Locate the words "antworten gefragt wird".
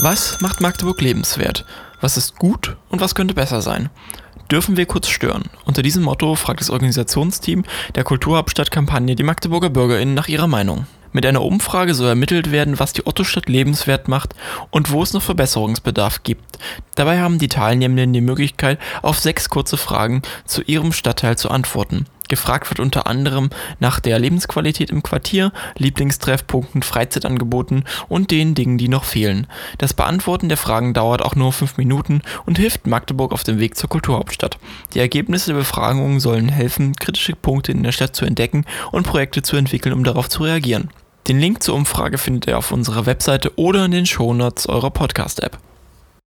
21.50-22.80